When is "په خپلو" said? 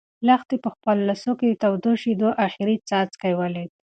0.63-1.01